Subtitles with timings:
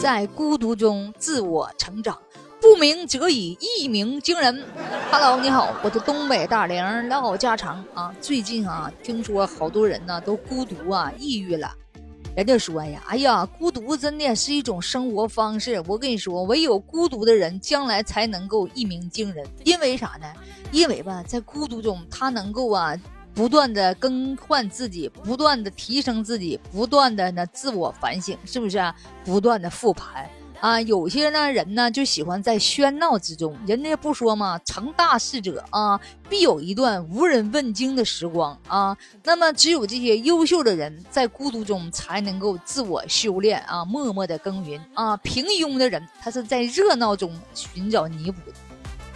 [0.00, 2.18] 在孤独中自我成长，
[2.60, 4.64] 不鸣则已，一鸣惊人。
[5.10, 8.12] Hello，你好，我的东北大玲唠家常啊。
[8.20, 11.72] 最近啊，听说好多人呢都孤独啊，抑郁了。
[12.36, 15.80] 人家说呀，哎呀，孤独真的是一种生活方式。
[15.86, 19.46] 我跟你说，唯有孤独的人，将来才能够一鸣惊人。
[19.64, 20.26] 因为啥呢？
[20.72, 22.94] 因为吧，在孤独中，他能够啊，
[23.34, 28.94] 不断的更换自己，不断的提升自己，不断的呢自我反省，是不是啊？
[29.24, 30.28] 不断的复盘。
[30.60, 38.96] 啊，有些呢人呢就喜欢在喧闹之中，人家不说嘛，成大事者啊，必有一段无人问津的时光啊。
[39.24, 45.14] 那么，只有这些优秀的人在孤独中才能够自我修炼啊，默默的耕耘啊。
[45.18, 48.56] 平庸的人，他是在热闹中寻找弥补的。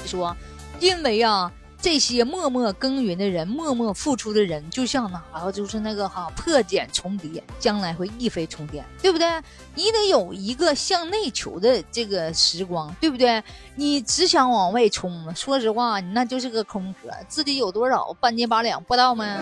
[0.05, 0.37] 说，
[0.81, 1.51] 因为啊。
[1.91, 9.27] 这些默默耕耘的人，默默付出的人，就像哪，就是那个哈破茧重叠，将来会一飞冲天，对不对？
[9.75, 13.43] 你得有一个向内求的这个时光，对不对？
[13.75, 19.41] 你只想往外冲，说实话，你那就是个空壳，自己有多少半斤八两不知道吗？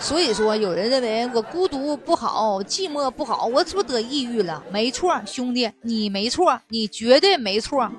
[0.00, 4.62] 所以说，有人认为我孤独不好，寂寞不好，我是不是得抑郁了？
[4.72, 7.92] 没错，兄弟，你没错，你绝对没错。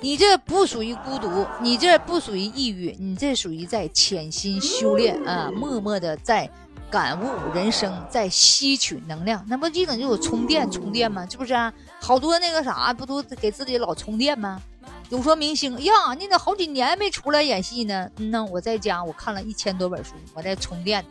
[0.00, 6.48] 你这不属于孤独，你这不属于抑郁，你这属于在潜心修炼啊，默默的在
[6.90, 9.44] 感悟人生，在吸取能量。
[9.48, 11.26] 那不一整就有充电充电吗？
[11.28, 11.72] 是不是啊？
[12.00, 14.60] 好多那个啥，不都给自己老充电吗？
[15.08, 18.08] 有说明星呀，你咋好几年没出来演戏呢？
[18.18, 21.04] 嗯呢，我在家我看了一千多本书，我在充电。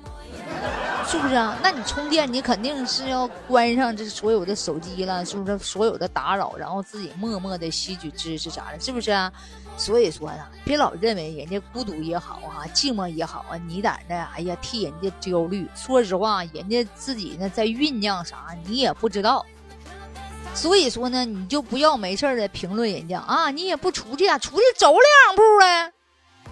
[1.07, 1.57] 是不是啊？
[1.61, 5.57] 那你充电，你肯定是要关上这所有的手机了，是不是？
[5.59, 9.31] 所有的打扰，然后自己默默的吸取知识啥的，是不是啊？
[9.77, 15.67] 所以说呢，别老认为人家孤独也好啊，寂寞也好啊，你在那哎呀替人家焦虑。
[15.75, 19.45] 说实话，人家自己呢在酝酿啥，你也不知道。
[20.53, 25.94] 所以说呢，你就不要没事的评论人家啊，你也不出去啊，出去走两步啊。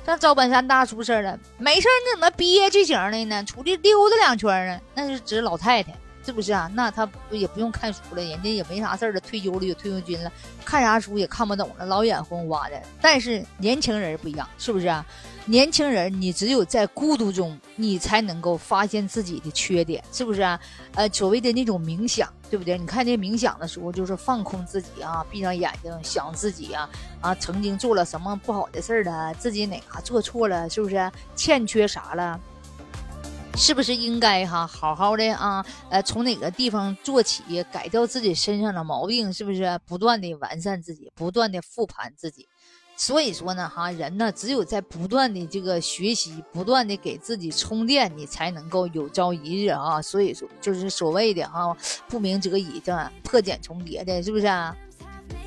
[0.06, 3.44] 像赵本山大叔似的，没事你怎么憋屈型的呢？
[3.46, 5.94] 出去溜达两圈呢，那是指老太太，
[6.26, 6.70] 是不是啊？
[6.74, 10.32] 那他也不用看书了，人家也没啥事了，退休了有退休金了，
[10.64, 12.82] 看啥书也看不懂了，老眼昏花的。
[13.02, 15.06] 但是年轻人不一样，是不是啊？
[15.46, 20.58] 年轻人，你只有在孤独中，你才能够发现自己的缺点，是不是啊？
[20.96, 22.78] 呃，所谓的那种冥想，对不对？
[22.78, 31.12] 你看那冥想的时候，就是放空自己啊，闭上眼睛想自己啊，啊，曾经做了什么不好的事儿了，自己哪嘎做错了，是不是？
[31.36, 32.40] 欠缺啥了？
[33.56, 35.64] 是不是应该哈好好的啊？
[35.90, 39.80] 呃，从哪个地方做起，改掉自己身上的毛病，是不是？
[39.86, 42.48] 不断的完善自己，不断的复盘自己。
[42.96, 50.02] 所以说呢，哈，人呢，只有在不断的这个学习，不断的给自己充电，你才能够有朝一日啊。
[50.02, 51.76] 所以说，就是所谓的哈，
[52.08, 54.76] 不鸣则已，这破茧重叠的，是不是啊？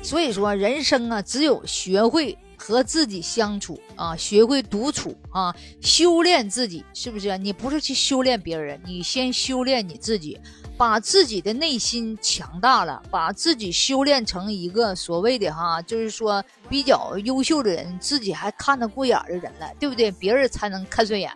[0.01, 7.37] 所以说，人生啊，只有学会和自己相处啊，学会独处啊，修炼自己，是不是？
[7.37, 10.37] 你不是去修炼别人，你先修炼你自己。
[10.77, 20.11] 把自己的内心强大了，把自己修炼成一个所谓的哈，就是说比较优秀的人，自己还看得过眼的人了，对不对？
[20.11, 21.31] 别人才能看顺眼。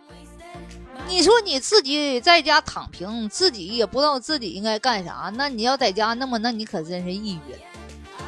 [1.08, 7.58] 你说你自己在家躺平，自己也不知道自己应该干啥，那你要在家，那么那你可真是抑郁了。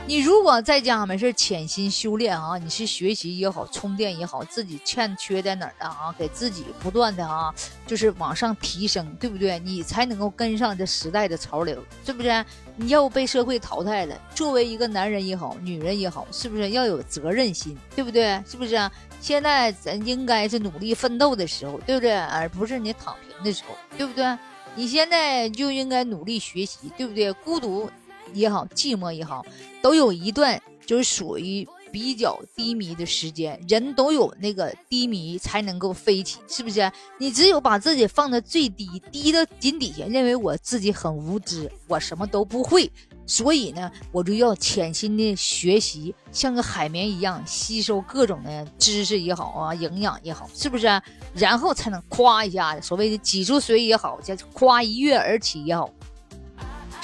[0.07, 7.53] 你如果在家没事潜心修炼啊，你是学习也好，充电也好，自己欠缺在哪儿的啊，给自己不断的啊，
[7.87, 9.59] 就是往上提升，对不对？
[9.61, 12.45] 你才能够跟上这时代的潮流，是不是？
[12.77, 18.43] 你要被社会淘汰了，作为一个男人也好，女人也好，是不是要有责任心，对不对？
[18.47, 18.91] 是不是？
[19.23, 22.15] 现在咱应该是努力奋斗的时候，对不对？
[22.15, 24.37] 而不是你躺平的时候，对不对？
[24.75, 27.33] 你现在就应该努力学习，对不对？
[27.33, 27.91] 孤独。
[28.35, 29.45] 也好，寂寞也好，
[29.81, 33.59] 都有一段就是属于比较低迷的时间。
[33.69, 36.91] 人都有那个低迷才能够飞起，是不是？
[37.19, 42.91] 你只有把自己放在最低，低到井底下，认为我自己很无知，我什么都不会，
[43.27, 50.87] 所以呢，我就要潜心的学习，像个海绵一样吸收各种的知识也好啊，营养也好，是不是？
[51.33, 55.89] 然后才能夸一下，所谓的挤出水也好，叫夸一跃而起也好。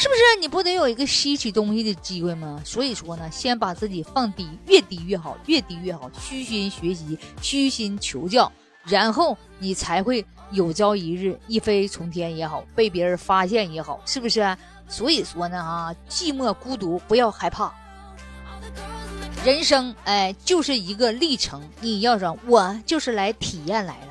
[0.01, 2.59] 是不是你不得有一个吸取东西的机会吗？
[2.65, 8.51] 所以说呢，先把自己放低，越低越好，越低越好，虚心学习，虚心求教，
[8.85, 14.57] 然后你才会有朝一日一飞冲天也好，被别人发现也好，是不是？
[14.89, 17.71] 所以说呢，啊，寂寞孤独不要害怕，
[19.45, 24.10] 人生哎就是一个历程，你要说，我就是来体验来了。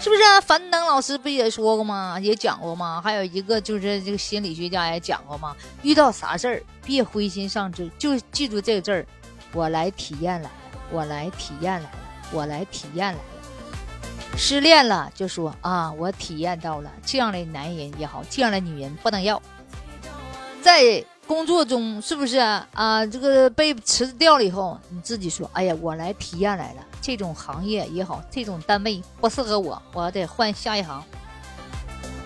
[0.00, 0.22] 是不是？
[0.22, 2.18] 啊樊登老师不也说过吗？
[2.20, 3.00] 也讲过吗？
[3.02, 5.56] 还有一个就是这个心理学家也讲过吗？
[5.82, 9.06] 遇到啥事儿别灰心丧志，就记住这个字儿：
[9.52, 10.50] 我来体验来了，
[10.90, 11.90] 我来体验来了，
[12.30, 13.18] 我来体验来了。
[14.36, 19.40] 失恋了就说啊，我体验到了这样的男人也好，这样的女人不能要。
[20.60, 23.04] 在工作中是不是啊？
[23.06, 31.00] 这个被辞掉了以后，你自己说，哎呀，我来体验来了，这种行业也好，这种单位不适合我，我得换下一行。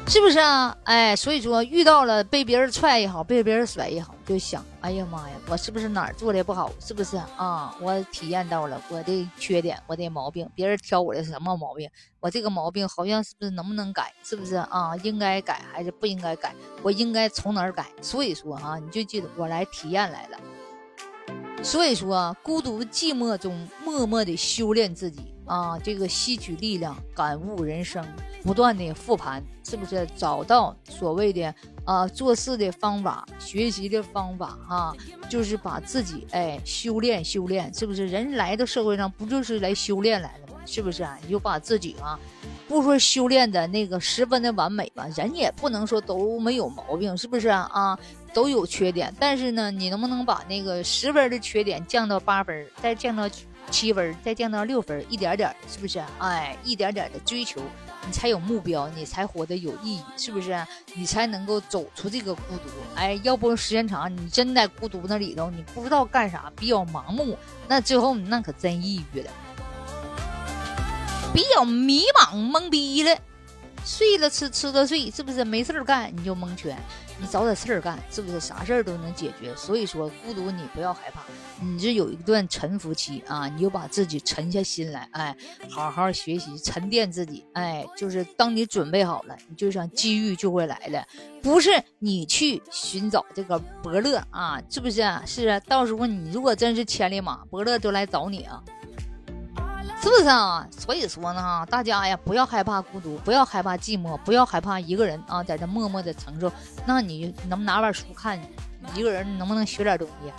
[0.08, 0.74] 是不是啊？
[0.84, 6.72] 哎，所以说遇到了被别人踹也好，被别人甩也好，就想，哎呀妈呀，我是不是哪儿做的不好？
[6.80, 7.76] 是不是啊？
[7.78, 11.90] 我体验到了我的缺点，我的毛病，别人挑我的什么毛病？
[12.18, 14.10] 我这个毛病好像是不是能不能改？
[14.24, 14.96] 是不是啊？
[15.02, 16.54] 应该改还是不应该改？
[16.82, 17.84] 我应该从哪儿改？
[18.00, 20.38] 所以说啊，你就记得我来体验来了。
[21.62, 25.34] 所以说，孤独寂寞中默默的修炼自己。
[25.46, 28.06] 啊，这个吸取力量，感悟人生，
[28.44, 31.52] 不断的复盘，是不是找到所谓的
[31.84, 34.94] 啊做事的方法，学习的方法哈，
[35.28, 40.60] 就是把自己哎修炼修炼，是不是人来到社会上不就是来修炼来了吗？
[40.64, 41.18] 是不是啊？
[41.24, 42.16] 你就把自己啊，
[42.70, 47.98] 不说修炼的那个十分的完美吧，人也不能说都没有毛病，是不是啊？
[48.32, 53.28] 都有缺点，但是呢，你能不能把那个十分的缺点降到八分，再降到？
[53.70, 56.02] 七分再降到六分，一点点，是不是？
[56.18, 57.60] 哎，一点点的追求，
[58.04, 60.58] 你才有目标，你才活得有意义，是不是？
[60.94, 62.70] 你才能够走出这个孤独。
[62.96, 67.36] 哎，要不时间长，你真在孤独那里头，你不知道干啥，比较盲目，
[67.68, 69.30] 那最后那可真抑郁了，
[71.32, 73.16] 比较迷茫懵逼了。
[73.82, 76.76] 睡了吃，吃了睡，是不是没事儿干你就蒙圈？
[77.18, 79.54] 你找点事儿干，是不是啥事儿都能解决？
[79.56, 81.22] 所以说孤独你不要害怕，
[81.62, 85.34] 你这有一段沉浮期啊，你就把自己沉下心来，哎，
[85.70, 91.02] 好好学习，沉淀自己，哎，就是当你准备好了，你就像机遇就会来了，
[91.42, 95.02] 不是你去寻找这个伯乐啊，是不是？
[95.26, 98.62] 是啊，到时候你如果真是千里马，伯乐都来找你啊。
[100.02, 100.66] 是不是啊？
[100.70, 106.50] 所以说呢，大家呀，不要害怕孤独，不要害怕寂寞，不要害怕一个人啊，在这默默的承受。
[106.86, 108.40] 那你能拿本书看？
[108.94, 110.32] 一个人能不能学点东西？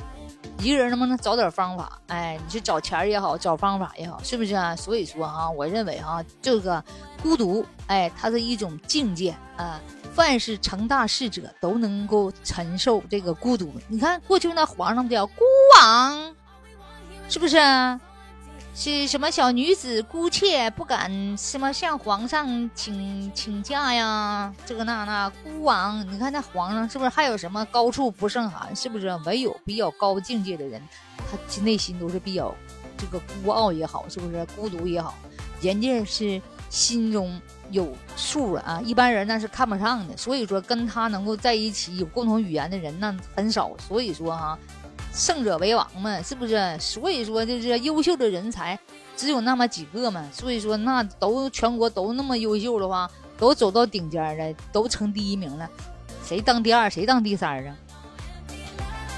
[0.66, 2.00] 一个人能不能找点方法？
[2.08, 4.76] 哎，你去找钱也好，找方法也好，是不是啊？
[4.76, 6.84] 所以说啊，我认为哈，这个
[7.22, 9.80] 孤独，哎，它是一种境界啊。
[10.14, 13.72] 凡是成大事者都能够承受这个孤独。
[13.88, 15.44] 你看过去那皇上叫孤
[15.80, 16.36] 王，
[17.30, 17.58] 是不是？
[18.74, 24.52] 是什么小女子姑妾不敢什么向皇上请请假呀？
[24.66, 28.74] 这个那那孤王，你看那皇上是不是还有什么高处不胜寒？
[28.74, 30.82] 是不是唯有比较高境界的人，
[31.18, 32.56] 他内心都是比较
[32.98, 35.14] 这个孤傲也好，是不是孤独也好？
[35.62, 37.40] 人家是心中
[37.72, 40.16] 有数了啊，一般人那是看不上的。
[40.16, 43.70] 所以说跟他能够在一起有共同语言的人那很少。
[43.78, 44.58] 所以说哈。
[45.14, 46.78] 胜者为王嘛，是不是？
[46.80, 48.80] 所以说，就是优秀的人才
[49.18, 50.26] 只有那么几个嘛。
[50.32, 55.70] 所以说，那都全国都那么优秀的话，都走到顶尖了，都成第一名了，
[56.24, 57.76] 谁当第二，谁当第三啊？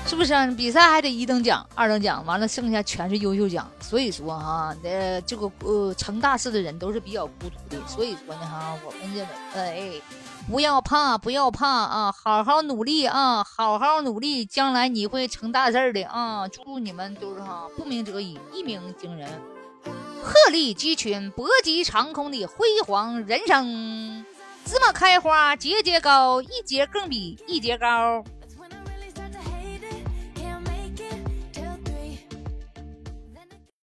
[0.06, 0.46] 是不是啊？
[0.48, 3.70] 比赛还得一等奖、二等奖，完了剩下全是优秀奖。
[3.80, 7.88] 所以说哈，呃，这个呃成大事的人都是比较孤独的。
[7.88, 10.02] 所以说呢哈，我们认为，哎。
[10.46, 12.12] 不要怕，不要怕啊！
[12.12, 13.42] 好好努力啊！
[13.46, 16.46] 好好努力，将来你会成大事的啊！
[16.50, 19.30] 祝你们都是哈，不鸣则已，一鸣惊人，
[20.22, 24.26] 鹤立鸡群，搏击长空的辉煌人生。
[24.66, 28.22] 芝麻开花节节高，一节更比一节高。